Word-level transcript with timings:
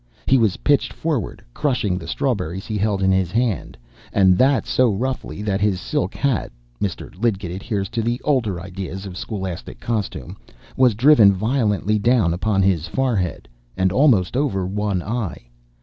He 0.25 0.39
was 0.39 0.57
pitched 0.57 0.91
forward, 0.93 1.43
crushing 1.53 1.99
the 1.99 2.07
strawberries 2.07 2.65
he 2.65 2.75
held 2.79 3.03
in 3.03 3.11
his 3.11 3.29
hand, 3.29 3.77
and 4.11 4.35
that 4.39 4.65
so 4.65 4.91
roughly, 4.91 5.43
that 5.43 5.61
his 5.61 5.79
silk 5.79 6.15
hat 6.15 6.51
Mr. 6.81 7.13
Lidgett 7.21 7.51
adheres 7.51 7.87
to 7.89 8.01
the 8.01 8.19
older 8.23 8.59
ideas 8.59 9.05
of 9.05 9.15
scholastic 9.15 9.79
costume 9.79 10.37
was 10.75 10.95
driven 10.95 11.33
violently 11.33 11.99
down 11.99 12.33
upon 12.33 12.63
his 12.63 12.87
forehead, 12.87 13.47
and 13.77 13.91
almost 13.91 14.35
over 14.35 14.65
one 14.65 15.03
eye. 15.03 15.51